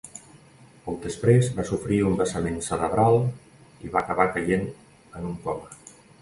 [0.85, 3.19] Poc després, va sofrir un vessament cerebral
[3.89, 4.67] i va acabar caient
[5.21, 5.81] en un coma.